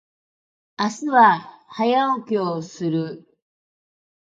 [0.79, 3.37] 明日は早起きをする。